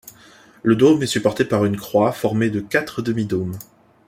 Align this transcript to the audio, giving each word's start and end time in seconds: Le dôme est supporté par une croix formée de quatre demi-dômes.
Le 0.63 0.75
dôme 0.75 1.03
est 1.03 1.05
supporté 1.05 1.45
par 1.45 1.63
une 1.63 1.77
croix 1.77 2.11
formée 2.11 2.49
de 2.49 2.59
quatre 2.59 3.03
demi-dômes. 3.03 3.59